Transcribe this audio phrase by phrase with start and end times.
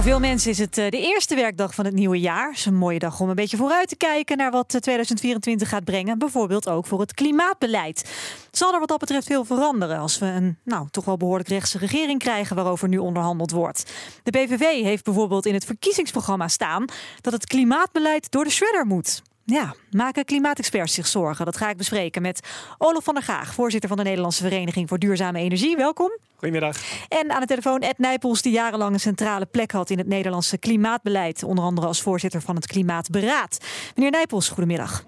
[0.00, 2.48] Voor veel mensen is het eh, de eerste werkdag van het nieuwe jaar.
[2.48, 5.68] Het is een mooie dag om een beetje vooruit te kijken naar wat eh, 2024
[5.68, 6.18] gaat brengen.
[6.18, 8.10] Bijvoorbeeld ook voor het klimaatbeleid.
[8.50, 11.78] Zal er wat dat betreft veel veranderen als we een nou, toch wel behoorlijk rechtse
[11.78, 13.92] regering krijgen waarover nu onderhandeld wordt.
[14.22, 16.84] De PVV heeft bijvoorbeeld in het verkiezingsprogramma staan
[17.20, 19.22] dat het klimaatbeleid door de shredder moet.
[19.44, 21.44] Ja, maken klimaatexperts zich zorgen?
[21.44, 22.40] Dat ga ik bespreken met
[22.78, 25.76] Olof van der Gaag, voorzitter van de Nederlandse Vereniging voor Duurzame Energie.
[25.76, 26.10] Welkom.
[26.40, 26.76] Goedemiddag.
[27.08, 30.58] En aan de telefoon Ed Nijpels, die jarenlang een centrale plek had in het Nederlandse
[30.58, 31.42] klimaatbeleid.
[31.42, 33.58] Onder andere als voorzitter van het Klimaatberaad.
[33.94, 35.04] Meneer Nijpels, goedemiddag.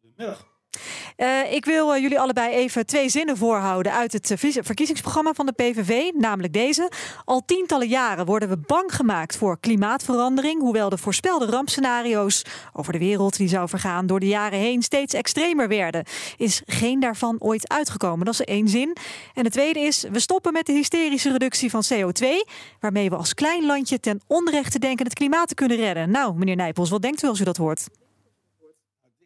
[0.00, 0.50] Goedemiddag.
[1.22, 5.46] Uh, ik wil uh, jullie allebei even twee zinnen voorhouden uit het uh, verkiezingsprogramma van
[5.46, 6.90] de PVV, namelijk deze.
[7.24, 12.98] Al tientallen jaren worden we bang gemaakt voor klimaatverandering, hoewel de voorspelde rampscenario's over de
[12.98, 16.04] wereld die zou vergaan door de jaren heen steeds extremer werden.
[16.36, 18.24] Is geen daarvan ooit uitgekomen.
[18.24, 18.96] Dat is één zin.
[19.34, 22.26] En de tweede is, we stoppen met de hysterische reductie van CO2,
[22.80, 26.10] waarmee we als klein landje ten onrechte denken het klimaat te kunnen redden.
[26.10, 28.01] Nou, meneer Nijpels, wat denkt u als u dat hoort?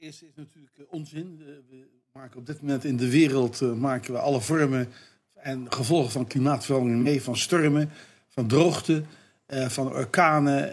[0.07, 1.43] Eerste is natuurlijk onzin.
[1.71, 4.89] We maken op dit moment in de wereld uh, maken we alle vormen
[5.35, 7.23] en gevolgen van klimaatverandering mee.
[7.23, 7.91] Van stormen,
[8.29, 9.03] van droogte,
[9.49, 10.73] van orkanen.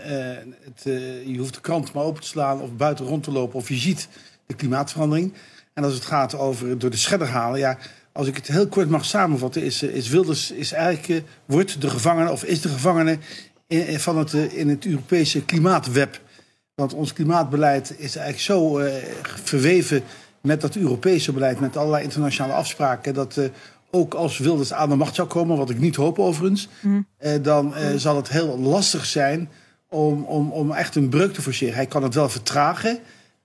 [0.64, 0.84] Het,
[1.28, 3.76] je hoeft de krant maar open te slaan of buiten rond te lopen of je
[3.76, 4.08] ziet
[4.46, 5.34] de klimaatverandering.
[5.74, 7.78] En als het gaat over door de scherder halen, ja,
[8.12, 12.32] als ik het heel kort mag samenvatten, is, is Wilders is eigenlijk, wordt de gevangene
[12.32, 13.18] of is de gevangene
[13.98, 16.22] van het, in het Europese klimaatweb.
[16.76, 18.94] Want ons klimaatbeleid is eigenlijk zo uh,
[19.24, 20.04] verweven
[20.42, 23.46] met dat Europese beleid, met allerlei internationale afspraken, dat uh,
[23.92, 27.08] ook als Wilders aan de macht zou komen, wat ik niet hoop overigens, mm.
[27.20, 27.98] uh, dan mm.
[27.98, 29.50] zal het heel lastig zijn
[29.90, 31.76] om, om, om echt een breuk te forceren.
[31.76, 33.00] Hij kan het wel vertragen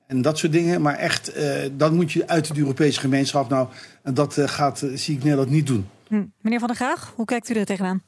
[0.07, 1.33] en dat soort dingen, maar echt,
[1.77, 3.49] dan moet je uit de Europese gemeenschap.
[3.49, 3.69] Nou,
[4.03, 5.89] en dat gaat, zie ik Nederland niet doen.
[6.09, 6.33] Mm.
[6.41, 8.03] Meneer Van der Graag, hoe kijkt u er tegenaan?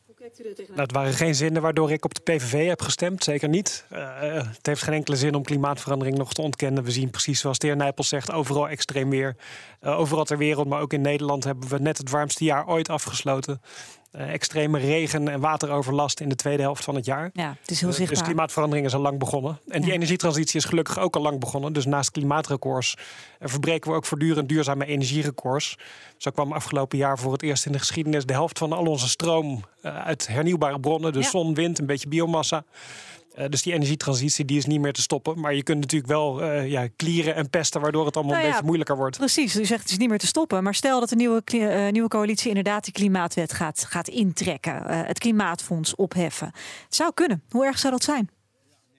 [0.68, 3.24] Nou, het waren geen zinnen waardoor ik op de PVV heb gestemd.
[3.24, 3.84] Zeker niet.
[3.92, 3.98] Uh,
[4.32, 6.84] het heeft geen enkele zin om klimaatverandering nog te ontkennen.
[6.84, 9.36] We zien precies zoals de heer Nijpels zegt, overal extreem weer.
[9.82, 12.88] Uh, overal ter wereld, maar ook in Nederland hebben we net het warmste jaar ooit
[12.88, 13.60] afgesloten.
[14.12, 17.30] Uh, extreme regen- en wateroverlast in de tweede helft van het jaar.
[17.32, 18.18] Ja, het is heel zichtbaar.
[18.18, 19.58] Dus klimaatverandering is al lang begonnen.
[19.68, 19.94] En die ja.
[19.94, 21.72] energietransitie is gelukkig ook al lang begonnen.
[21.72, 22.94] Dus naast klimaatrecords
[23.40, 25.76] verbreken we ook voortdurend duurzame energierecords.
[26.16, 29.08] Zo kwam afgelopen jaar voor het eerst in de geschiedenis de helft van al onze
[29.08, 31.12] stroom uit hernieuwbare bronnen.
[31.12, 31.30] Dus ja.
[31.30, 32.64] zon, wind, een beetje biomassa.
[33.40, 35.40] Uh, dus die energietransitie die is niet meer te stoppen.
[35.40, 38.48] Maar je kunt natuurlijk wel uh, ja, klieren en pesten, waardoor het allemaal nou een
[38.48, 39.16] ja, beetje moeilijker wordt.
[39.16, 40.62] Precies, u zegt het is niet meer te stoppen.
[40.62, 44.82] Maar stel dat de nieuwe, uh, nieuwe coalitie inderdaad die klimaatwet gaat, gaat intrekken.
[45.06, 46.46] het klimaatfonds opheffen.
[46.84, 47.42] Het zou kunnen.
[47.50, 48.30] Hoe erg zou dat zijn?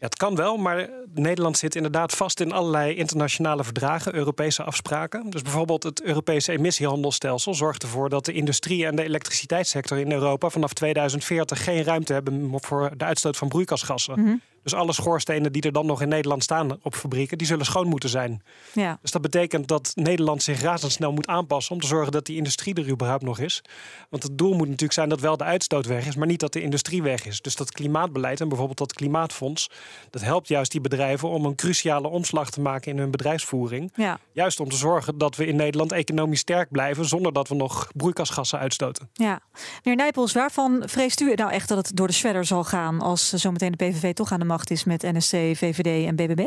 [0.02, 5.30] Het kan wel, maar Nederland zit inderdaad vast in allerlei internationale verdragen, Europese afspraken.
[5.30, 10.50] Dus bijvoorbeeld het Europese emissiehandelsstelsel zorgt ervoor dat de industrie en de elektriciteitssector in Europa
[10.50, 14.22] vanaf 2040 geen ruimte hebben voor de uitstoot van broeikasgassen.
[14.22, 14.36] Mhm.
[14.64, 17.88] Dus alle schoorstenen die er dan nog in Nederland staan op fabrieken, die zullen schoon
[17.88, 18.44] moeten zijn.
[18.74, 18.98] Ja.
[19.02, 22.74] Dus dat betekent dat Nederland zich razendsnel moet aanpassen om te zorgen dat die industrie
[22.74, 23.62] er überhaupt nog is.
[24.10, 26.54] Want het doel moet natuurlijk zijn dat wel de uitstoot weg is, maar niet dat
[26.54, 27.42] de industrie weg is.
[27.42, 29.70] Dus dat klimaatbeleid en bijvoorbeeld dat klimaatfonds,
[30.10, 33.92] dat helpt juist die bedrijven om een cruciale omslag te maken in hun bedrijfsvoering.
[33.96, 34.20] Ja.
[34.32, 37.88] Juist om te zorgen dat we in Nederland economisch sterk blijven zonder dat we nog
[37.96, 39.10] broeikasgassen uitstoten.
[39.14, 39.40] Ja.
[39.84, 43.30] Meneer Nijpels, waarvan vreest u nou echt dat het door de shredder zal gaan als
[43.30, 46.40] zometeen de PVV toch aan de macht is met NSC, VVD en BBB?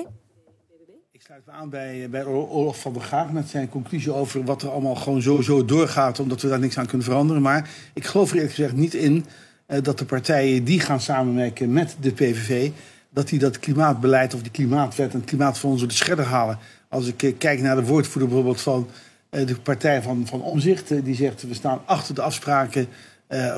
[1.13, 4.63] Ik sluit me aan bij, bij Olaf van der Gaag met zijn conclusie over wat
[4.63, 7.43] er allemaal gewoon sowieso doorgaat, omdat we daar niks aan kunnen veranderen.
[7.43, 9.25] Maar ik geloof er eerlijk gezegd niet in
[9.69, 12.71] uh, dat de partijen die gaan samenwerken met de PVV,
[13.11, 16.59] dat die dat klimaatbeleid of die klimaatwet en het klimaatfonds door de scherder halen.
[16.89, 18.89] Als ik uh, kijk naar de woordvoerder bijvoorbeeld van
[19.31, 22.87] uh, de partij van, van Omzicht, die zegt we staan achter de afspraken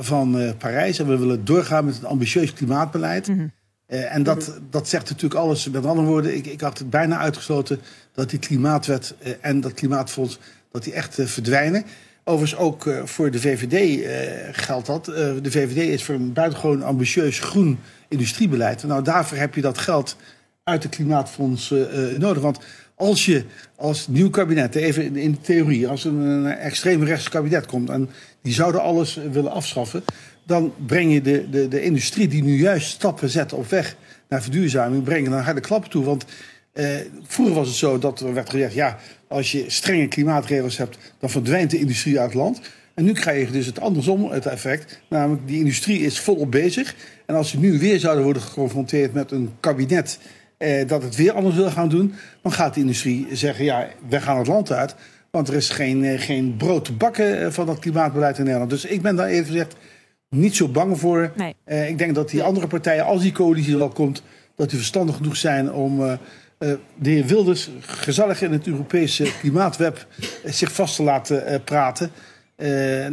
[0.00, 3.28] van Parijs en we willen doorgaan met een ambitieus klimaatbeleid.
[3.28, 3.52] Mm -hmm.
[3.88, 5.68] Uh, en dat, dat zegt natuurlijk alles.
[5.68, 7.80] Met andere woorden, ik, ik had het bijna uitgesloten
[8.14, 10.38] dat die klimaatwet uh, en dat klimaatfonds
[10.72, 11.84] dat die echt uh, verdwijnen.
[12.24, 14.06] Overigens ook voor de VVD
[14.56, 15.04] geldt dat.
[15.04, 17.78] de VVD is voor een buitengewoon ambitieus groen
[18.08, 18.82] industriebeleid.
[18.82, 20.16] Nou, daarvoor heb je dat geld
[20.64, 21.74] uit het klimaatfonds
[22.18, 22.42] nodig.
[22.42, 22.58] Want
[22.94, 23.44] als je
[23.76, 27.90] als nieuw kabinet, even in, in de theorie, als een, een extreem rechts kabinet komt
[27.90, 28.10] en
[28.42, 30.04] die zouden alles willen afschaffen,
[30.46, 33.96] dan breng je de, de, de industrie die nu juist stappen zet op weg
[34.28, 36.04] naar verduurzaming, breng je harde klappen toe.
[36.04, 36.24] Want
[36.72, 36.88] eh,
[37.26, 38.98] vroeger was het zo dat er werd gezegd, ja,
[39.28, 42.60] als je strenge klimaatregels hebt, dan verdwijnt de industrie uit het land.
[42.94, 45.00] En nu krijg je dus het andersom, het effect.
[45.08, 46.94] Namelijk, die industrie is volop bezig.
[47.26, 50.18] En als ze nu weer zouden worden geconfronteerd met een kabinet
[50.58, 54.20] eh, dat het weer anders wil gaan doen, dan gaat de industrie zeggen: ja, we
[54.20, 54.94] gaan het land uit.
[55.30, 58.70] Want er is geen, eh, geen brood te bakken eh, van dat klimaatbeleid in Nederland.
[58.70, 59.76] Dus ik ben daar even gezegd
[60.28, 61.32] niet zo bang voor.
[61.36, 61.54] Nee.
[61.64, 64.22] Eh, ik denk dat die andere partijen, als die coalitie er wel komt,
[64.54, 66.02] dat die verstandig genoeg zijn om.
[66.02, 66.12] eh,
[66.58, 70.06] eh, de heer Wilders gezellig in het Europese klimaatweb
[70.44, 72.10] zich vast te laten praten.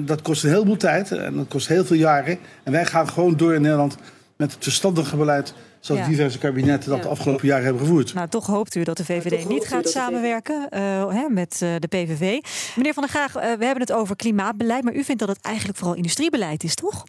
[0.05, 2.37] Dat kost een heleboel tijd en dat kost heel veel jaren.
[2.63, 3.97] En wij gaan gewoon door in Nederland
[4.37, 5.53] met het verstandige beleid
[5.85, 6.07] zoals Ja.
[6.07, 7.03] diverse kabinetten dat Ja.
[7.03, 8.13] de afgelopen jaren hebben gevoerd.
[8.13, 11.87] Nou, toch hoopt u dat de VVD niet gaat samenwerken eh, hè, met eh, de
[11.87, 12.39] PVV.
[12.75, 15.45] Meneer Van der Graag, eh, we hebben het over klimaatbeleid, maar u vindt dat het
[15.45, 17.03] eigenlijk vooral industriebeleid is, toch?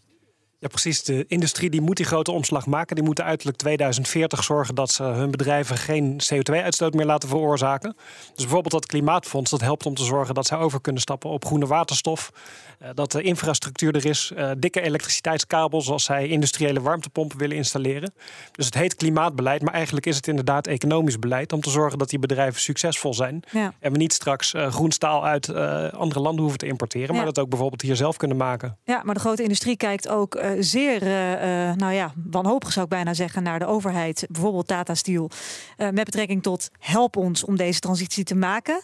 [0.64, 1.02] Ja, precies.
[1.02, 2.96] De industrie die moet die grote omslag maken.
[2.96, 7.96] Die moeten uiterlijk 2040 zorgen dat ze hun bedrijven geen CO2-uitstoot meer laten veroorzaken.
[8.34, 11.44] Dus bijvoorbeeld dat klimaatfonds, dat helpt om te zorgen dat zij over kunnen stappen op
[11.44, 12.32] groene waterstof.
[12.78, 18.14] Eh, dat de infrastructuur er is, eh, dikke elektriciteitskabels als zij industriële warmtepompen willen installeren.
[18.52, 22.10] Dus het heet klimaatbeleid, maar eigenlijk is het inderdaad economisch beleid om te zorgen dat
[22.10, 23.42] die bedrijven succesvol zijn.
[23.50, 23.72] Ja.
[23.80, 25.54] En we niet straks eh, groen staal uit
[25.94, 27.14] andere landen hoeven te importeren, Ja.
[27.14, 28.78] maar dat ook bijvoorbeeld hier zelf kunnen maken.
[28.84, 32.90] Ja, maar de grote industrie kijkt ook zeer, eh, eh, nou ja, wanhopig zou ik
[32.90, 34.26] bijna zeggen, naar de overheid.
[34.30, 35.30] Bijvoorbeeld Tata Steel.
[35.76, 38.82] eh, met betrekking tot help ons om deze transitie te maken.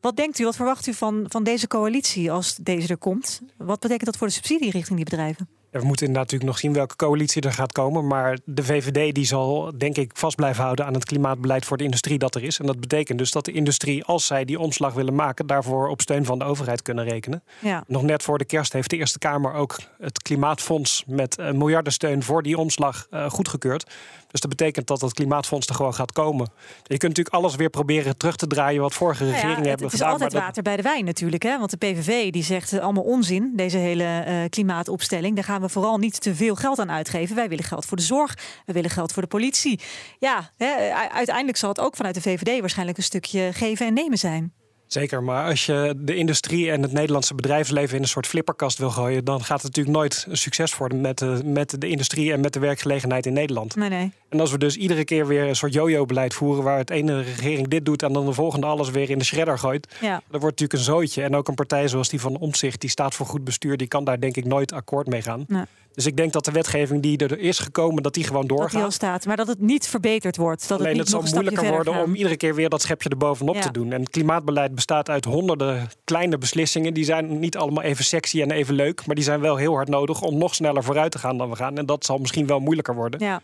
[0.00, 3.40] Wat denkt u, wat verwacht u van, van deze coalitie als deze er komt?
[3.56, 5.48] Wat betekent dat voor de subsidie richting die bedrijven?
[5.70, 8.06] We moeten inderdaad natuurlijk nog zien welke coalitie er gaat komen.
[8.06, 11.84] Maar de VVD die zal denk ik vast blijven houden aan het klimaatbeleid voor de
[11.84, 12.58] industrie dat er is.
[12.58, 16.00] En dat betekent dus dat de industrie, als zij die omslag willen maken, daarvoor op
[16.00, 17.42] steun van de overheid kunnen rekenen.
[17.60, 17.84] Ja.
[17.86, 22.22] Nog net voor de kerst heeft de Eerste Kamer ook het Klimaatfonds met een miljardensteun
[22.22, 23.90] voor die omslag eh, goedgekeurd.
[24.30, 26.46] Dus dat betekent dat het Klimaatfonds er gewoon gaat komen.
[26.82, 29.68] Je kunt natuurlijk alles weer proberen terug te draaien wat vorige Nou ja, regeringen het,
[29.68, 30.12] hebben het is gedaan.
[30.12, 31.42] altijd maar dat- water bij de wijn natuurlijk.
[31.42, 31.58] Hè?
[31.58, 35.34] Want de PVV die zegt allemaal onzin, deze hele eh, klimaatopstelling.
[35.34, 37.36] Daar gaan we vooral niet te veel geld aan uitgeven.
[37.36, 39.80] Wij willen geld voor de zorg, we willen geld voor de politie.
[40.18, 44.18] Ja, hè, uiteindelijk zal het ook vanuit de VVD waarschijnlijk een stukje geven en nemen
[44.18, 44.52] zijn.
[44.86, 48.90] Zeker, maar als je de industrie en het Nederlandse bedrijfsleven in een soort flipperkast wil
[48.90, 52.40] gooien, dan gaat het natuurlijk nooit een succes worden met de, met de industrie en
[52.40, 53.76] met de werkgelegenheid in Nederland.
[53.76, 54.12] Nee, nee.
[54.36, 57.68] En als we dus iedere keer weer een soort yo-yo-beleid voeren, waar het ene regering
[57.68, 60.08] dit doet en dan de volgende alles weer in de shredder gooit, Ja.
[60.30, 61.22] dan wordt het natuurlijk een zootje.
[61.22, 64.04] En ook een partij zoals die van Omtzigt, die staat voor goed bestuur, die kan
[64.04, 65.44] daar denk ik nooit akkoord mee gaan.
[65.48, 65.62] Nee.
[65.94, 68.58] Dus ik denk dat de wetgeving die er is gekomen, dat die gewoon Dat die
[68.58, 68.82] doorgaat.
[68.82, 69.26] al staat.
[69.26, 70.68] Maar dat het niet verbeterd wordt.
[70.68, 72.68] Dat Alleen het het niet zal nog een stapje moeilijker worden om iedere keer weer
[72.68, 73.60] dat schepje erbovenop Ja.
[73.60, 73.92] te doen.
[73.92, 76.94] En het klimaatbeleid bestaat uit honderden kleine beslissingen.
[76.94, 79.06] Die zijn niet allemaal even sexy en even leuk.
[79.06, 81.56] Maar die zijn wel heel hard nodig om nog sneller vooruit te gaan dan we
[81.56, 81.78] gaan.
[81.78, 83.20] En dat zal misschien wel moeilijker worden.
[83.20, 83.40] Ja.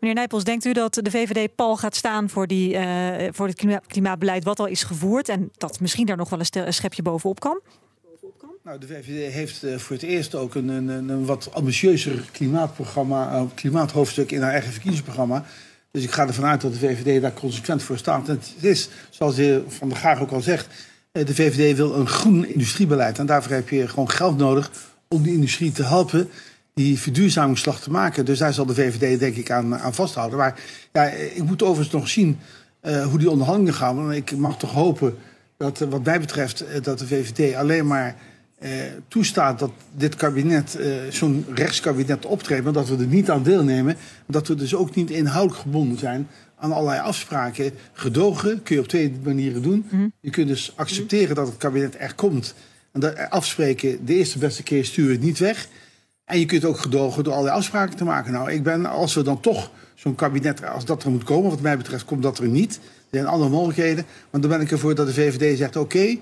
[0.00, 3.56] Meneer Nijpels, denkt u dat de VVD pal gaat staan voor, die, eh, voor het
[3.56, 7.40] klima- klimaatbeleid wat al is gevoerd en dat misschien daar nog wel een schepje bovenop
[7.40, 7.60] kan?
[8.66, 13.34] Nou, de VVD heeft eh, voor het eerst ook een, een, een, wat ambitieuzer klimaatprogramma,
[13.34, 15.44] een klimaathoofdstuk in haar eigen verkiezingsprogramma.
[15.90, 18.28] Dus ik ga ervan uit dat de VVD daar consequent voor staat.
[18.28, 20.68] En het is, zoals de heer Van der Gaag ook al zegt,
[21.12, 23.18] eh, de VVD wil een groen industriebeleid.
[23.18, 24.70] En daarvoor heb je gewoon geld nodig
[25.08, 26.30] om die industrie te helpen
[26.76, 28.24] die verduurzamingsslag te maken.
[28.24, 30.38] Dus daar zal de VVD denk ik aan, aan vasthouden.
[30.38, 30.60] Maar
[30.92, 32.38] ja, ik moet overigens nog zien
[32.80, 33.96] eh, hoe die onderhandelingen gaan.
[33.96, 35.14] Want ik mag toch hopen
[35.56, 38.16] dat eh, wat mij betreft eh, dat de VVD alleen maar
[39.08, 40.78] toestaat dat dit kabinet
[41.10, 43.96] zo'n rechtskabinet optreedt, maar dat we er niet aan deelnemen.
[44.26, 46.28] Dat we dus ook niet inhoudelijk gebonden zijn
[46.58, 47.72] aan allerlei afspraken.
[47.92, 50.12] Gedogen kun je op twee manieren doen.
[50.20, 52.54] Je kunt dus accepteren dat het kabinet er komt.
[52.92, 55.68] En dat afspreken, de eerste beste keer stuur het niet weg.
[56.26, 58.32] En je kunt ook gedogen door allerlei afspraken te maken.
[58.32, 61.60] Nou, ik ben, als we dan toch zo'n kabinet, als dat er moet komen, wat
[61.60, 62.74] mij betreft, komt dat er niet.
[62.74, 64.04] Er zijn andere mogelijkheden.
[64.30, 66.18] Maar dan ben ik ervoor dat de VVD zegt: oké,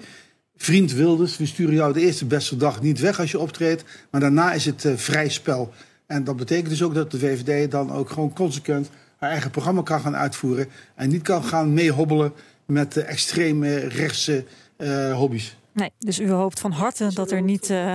[0.56, 3.84] vriend Wilders, we sturen jou de eerste beste dag niet weg als je optreedt.
[4.11, 5.73] Maar daarna is het eh, vrij spel.
[6.06, 9.82] En dat betekent dus ook dat de VVD dan ook gewoon consequent haar eigen programma
[9.82, 10.68] kan gaan uitvoeren.
[10.94, 12.32] En niet kan gaan meehobbelen
[12.66, 14.44] met de extreme rechtse
[14.76, 15.56] eh, hobby's.
[15.75, 17.95] Nee, dus u hoopt van harte dat er niet eh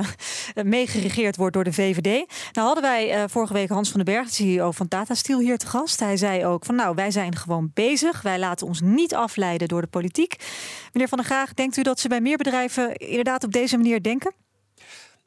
[0.63, 2.25] meegeregeerd wordt door de VVD.
[2.51, 5.39] Nou hadden wij eh, vorige week Hans van den Berg, de CEO van Tata Steel,
[5.39, 6.00] hier te gast.
[6.00, 8.21] Hij zei ook van nou, wij zijn gewoon bezig.
[8.21, 10.36] Wij laten ons niet afleiden door de politiek.
[10.93, 14.03] Meneer Van der Graag, denkt u dat ze bij meer bedrijven inderdaad op deze manier
[14.03, 14.33] denken?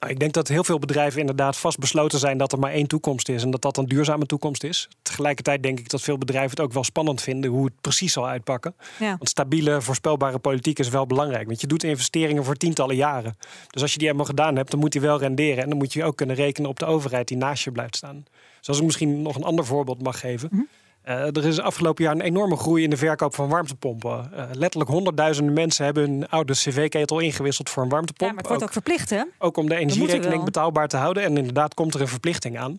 [0.03, 3.29] Nou, ik denk dat heel veel bedrijven inderdaad vastbesloten zijn dat er maar één toekomst
[3.29, 4.89] is en dat dat een duurzame toekomst is.
[5.03, 8.29] Tegelijkertijd denk ik dat veel bedrijven het ook wel spannend vinden hoe het precies zal
[8.29, 8.75] uitpakken.
[8.99, 9.09] Ja.
[9.09, 11.47] Want stabiele, voorspelbare politiek is wel belangrijk.
[11.47, 13.37] Want je doet investeringen voor tientallen jaren.
[13.71, 15.63] Dus als je die helemaal gedaan hebt, dan moet die wel renderen.
[15.63, 18.25] En dan moet je ook kunnen rekenen op de overheid die naast je blijft staan.
[18.59, 20.49] Dus als ik misschien nog een ander voorbeeld mag geven.
[20.53, 20.63] Mhm.
[21.09, 24.31] Uh, er is afgelopen jaar een enorme groei in de verkoop van warmtepompen.
[24.35, 28.31] Uh, letterlijk honderdduizenden mensen hebben hun oude cv-ketel ingewisseld voor een warmtepomp.
[28.31, 29.23] Ja, maar het wordt ook, ook verplicht, hè?
[29.39, 31.23] Ook om de energierekening betaalbaar te houden.
[31.23, 32.77] En inderdaad komt er een verplichting aan.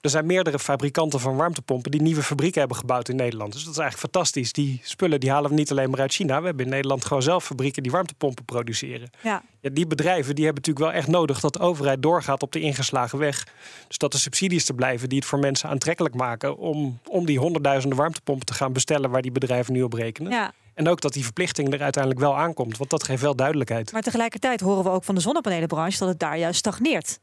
[0.00, 3.52] Er zijn meerdere fabrikanten van warmtepompen die nieuwe fabrieken hebben gebouwd in Nederland.
[3.52, 4.52] Dus dat is eigenlijk fantastisch.
[4.52, 6.40] Die spullen die halen we niet alleen maar uit China.
[6.40, 9.10] We hebben in Nederland gewoon zelf fabrieken die warmtepompen produceren.
[9.22, 9.42] Ja.
[9.66, 12.60] Ja, die bedrijven die hebben natuurlijk wel echt nodig dat de overheid doorgaat op de
[12.60, 13.46] ingeslagen weg.
[13.88, 17.38] Dus dat er subsidies te blijven die het voor mensen aantrekkelijk maken om, om die
[17.38, 20.32] honderdduizenden warmtepompen te gaan bestellen waar die bedrijven nu op rekenen.
[20.32, 20.52] Ja.
[20.74, 23.92] En ook dat die verplichting er uiteindelijk wel aankomt, want dat geeft wel duidelijkheid.
[23.92, 27.18] Maar tegelijkertijd horen we ook van de zonnepanelenbranche dat het daar juist stagneert.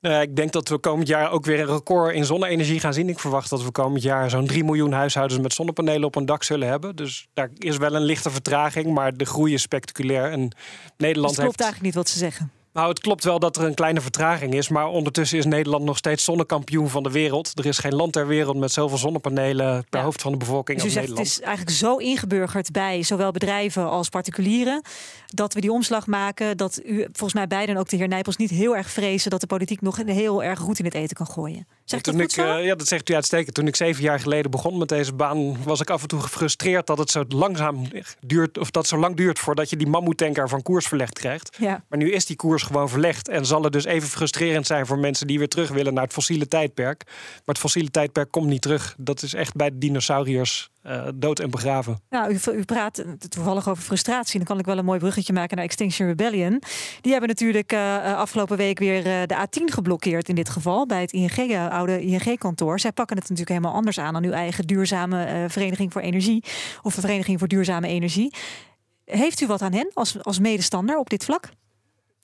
[0.00, 3.08] Uh, ik denk dat we komend jaar ook weer een record in zonne-energie gaan zien.
[3.08, 6.42] Ik verwacht dat we komend jaar zo'n 3 miljoen huishoudens met zonnepanelen op een dak
[6.42, 6.96] zullen hebben.
[6.96, 10.30] Dus daar is wel een lichte vertraging, maar de groei is spectaculair.
[10.30, 10.50] En
[10.96, 11.60] Nederland dus het klopt heeft...
[11.60, 12.50] eigenlijk niet wat ze zeggen.
[12.72, 14.68] Nou, het klopt wel dat er een kleine vertraging is.
[14.68, 17.58] Maar ondertussen is Nederland nog steeds zonnekampioen van de wereld.
[17.58, 20.04] Er is geen land ter wereld met zoveel zonnepanelen per Ja.
[20.04, 21.38] hoofd van de bevolking Dus u als zegt het Nederland.
[21.38, 24.82] is eigenlijk zo ingeburgerd bij zowel bedrijven als particulieren
[25.26, 26.56] dat we die omslag maken.
[26.56, 29.40] Dat u volgens mij beiden en ook de heer Nijpels niet heel erg vrezen dat
[29.40, 31.66] de politiek nog heel erg goed in het eten kan gooien.
[31.90, 33.54] Dat ik, eh, ja, dat zegt u uitstekend.
[33.54, 36.86] Toen ik zeven jaar geleden begon met deze baan, was ik af en toe gefrustreerd
[36.86, 37.88] dat het zo langzaam
[38.20, 41.56] duurt, of dat zo lang duurt voordat je die mammoetanker van koers verlegd krijgt.
[41.58, 41.84] Ja.
[41.88, 43.28] Maar nu is die koers gewoon verlegd.
[43.28, 46.12] En zal het dus even frustrerend zijn voor mensen die weer terug willen naar het
[46.12, 47.02] fossiele tijdperk.
[47.06, 48.94] Maar het fossiele tijdperk komt niet terug.
[48.98, 52.00] Dat is echt bij de dinosauriërs eh, dood en begraven.
[52.10, 54.38] Nou, u, u praat toevallig over frustratie.
[54.38, 56.62] Dan kan ik wel een mooi bruggetje maken naar Extinction Rebellion.
[57.00, 60.86] Die hebben natuurlijk eh, eh, afgelopen week weer de A10 geblokkeerd in dit geval.
[60.86, 62.80] Bij het ING, oude ING-kantoor.
[62.80, 66.44] Zij pakken het natuurlijk helemaal anders aan dan uw eigen duurzame vereniging voor energie.
[66.82, 68.34] Of vereniging voor duurzame energie.
[69.04, 71.48] Heeft u wat aan hen als, als medestander op dit vlak?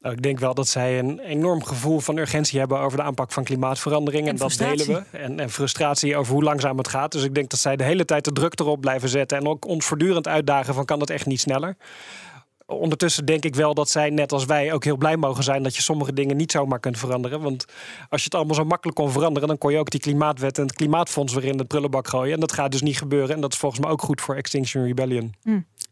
[0.01, 3.33] Nou, ik denk wel dat zij een enorm gevoel van urgentie hebben over de aanpak
[3.33, 4.27] van klimaatverandering.
[4.27, 5.19] En, En dat delen we.
[5.19, 7.13] En, en frustratie over hoe langzaam het gaat.
[7.13, 9.39] Dus ik denk dat zij de hele tijd de druk erop blijven zetten.
[9.39, 11.77] En ook ons voortdurend uitdagen van kan het echt niet sneller.
[12.67, 15.77] Ondertussen denk ik wel dat zij, net als wij, ook heel blij mogen zijn dat
[15.77, 17.41] je sommige dingen niet zomaar kunt veranderen.
[17.41, 17.65] Want
[18.09, 20.67] als je het allemaal zo makkelijk kon veranderen, dan kon je ook die klimaatwet en
[20.67, 22.35] het klimaatfonds weer in de prullenbak gooien.
[22.35, 23.35] En dat gaat dus niet gebeuren.
[23.35, 25.35] En dat is volgens mij ook goed voor Extinction Rebellion.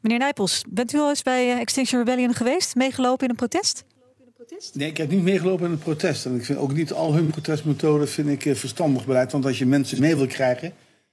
[0.00, 2.74] Meneer Nijpels, bent u al eens bij eh, Extinction Rebellion geweest?
[2.74, 3.84] Meegelopen in een protest?
[4.72, 6.24] Nee, ik heb niet meegelopen in het protest.
[6.24, 9.32] En ik vind ook niet al hun protestmethoden vind ik eh, verstandig beleid.
[9.32, 10.72] Want als je mensen mee wil krijgen,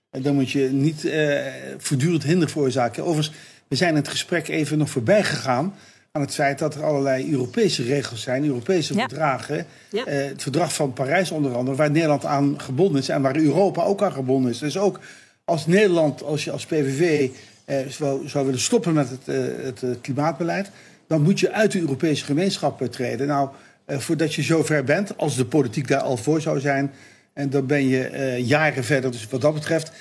[0.09, 1.37] eh, dan moet je niet eh,
[1.77, 3.03] voortdurend hinder veroorzaken.
[3.03, 3.35] Overigens,
[3.67, 5.73] we zijn in het gesprek even nog voorbij gegaan
[6.11, 8.99] aan het feit dat er allerlei Europese regels zijn, Europese Ja.
[8.99, 9.65] verdragen.
[9.91, 10.05] Ja.
[10.05, 13.83] Eh, het verdrag van Parijs onder andere, waar Nederland aan gebonden is en waar Europa
[13.83, 14.57] ook aan gebonden is.
[14.57, 14.99] Dus ook
[15.45, 17.29] als Nederland, als je als PVV
[17.65, 20.71] eh, zou, zou willen stoppen met het, het klimaatbeleid,
[21.11, 23.27] dan moet je uit de Europese gemeenschap eh, treden.
[23.27, 23.49] Nou,
[23.85, 26.91] eh, voordat je zover bent, als de politiek daar al voor zou zijn,
[27.33, 29.11] en dan ben je eh, jaren verder.
[29.11, 29.91] Dus wat dat betreft,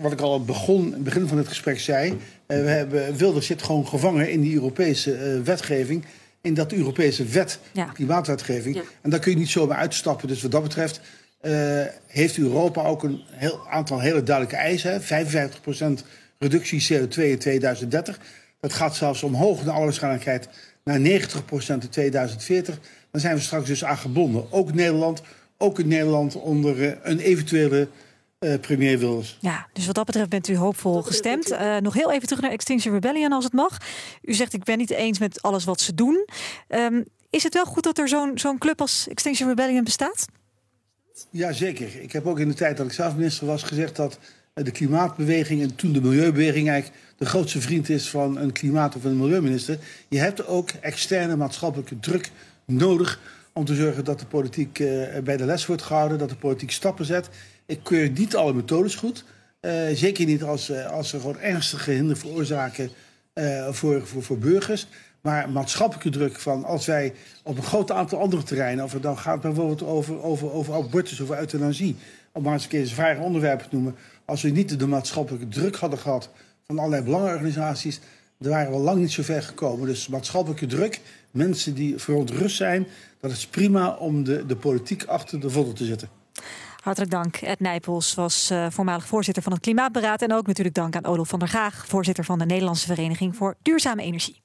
[0.00, 2.16] wat ik al begon, in het begin van het gesprek zei,
[2.46, 6.04] we hebben, Wilders zit gewoon gevangen in die Europese eh, wetgeving.
[6.40, 7.84] In dat Europese wet, Ja.
[7.84, 8.74] klimaatwetgeving.
[8.74, 8.82] Ja.
[9.02, 10.28] En daar kun je niet zomaar uitstappen.
[10.28, 11.00] Dus wat dat betreft
[11.40, 11.52] eh,
[12.06, 14.92] heeft Europa ook een heel aantal hele duidelijke eisen.
[14.92, 15.00] hè.
[15.00, 16.04] 55%
[16.38, 18.18] reductie CO2 in 2030.
[18.60, 20.48] Dat gaat zelfs omhoog naar alle waarschijnlijkheid
[20.84, 21.02] naar 90%
[21.68, 22.78] in 2040.
[23.10, 24.52] Dan zijn we straks dus aan gebonden.
[24.52, 25.22] Ook Nederland,
[25.58, 27.88] ook in Nederland onder eh, een eventuele
[28.38, 29.38] eh, premier Wilders.
[29.40, 31.50] Ja, dus wat dat betreft bent u hoopvol gestemd.
[31.50, 33.78] Eh, nog heel even terug naar Extinction Rebellion, als het mag.
[34.22, 36.28] U zegt, ik ben niet eens met alles wat ze doen.
[36.68, 40.26] Ehm, is het wel goed dat er zo'n zo'n club als Extinction Rebellion bestaat?
[41.30, 42.00] Jazeker.
[42.00, 44.18] Ik heb ook in de tijd dat ik zelf minister was gezegd dat
[44.64, 49.04] de klimaatbeweging en toen de milieubeweging eigenlijk de grootste vriend is van een klimaat- of
[49.04, 49.78] een milieuminister.
[50.08, 52.30] Je hebt ook externe maatschappelijke druk
[52.64, 53.20] nodig
[53.52, 56.70] om te zorgen dat de politiek eh, bij de les wordt gehouden, dat de politiek
[56.70, 57.28] stappen zet.
[57.66, 59.24] Ik keur niet alle methodes goed.
[59.60, 62.90] Eh, zeker niet als, eh, als ze gewoon ernstige hinder veroorzaken
[63.32, 64.86] eh, voor, voor, voor burgers.
[65.20, 69.18] Maar maatschappelijke druk van als wij op een groot aantal andere terreinen, of het dan
[69.18, 71.96] gaat bijvoorbeeld over, over, over abortus of euthanasie,
[72.36, 73.96] om maar eens een keer een zware onderwerp te noemen.
[74.24, 76.30] Als we niet de maatschappelijke druk hadden gehad
[76.66, 78.00] van allerlei belangenorganisaties,
[78.38, 79.86] dan waren we lang niet zo ver gekomen.
[79.86, 81.00] Dus maatschappelijke druk,
[81.30, 82.86] mensen die verontrust zijn,
[83.20, 86.08] dat is prima om de, de politiek achter de voddel te zetten.
[86.82, 87.36] Hartelijk dank.
[87.36, 90.22] Ed Nijpels was eh, voormalig voorzitter van het Klimaatberaad.
[90.22, 93.54] En ook natuurlijk dank aan Olaf van der Gaag, voorzitter van de Nederlandse Vereniging voor
[93.62, 94.44] Duurzame Energie.